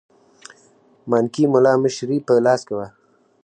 مانکي 1.09 1.43
مُلا 1.53 1.73
مشري 1.83 2.17
په 2.27 2.33
لاس 2.45 2.61
کې 2.67 2.73
وه. 2.77 2.87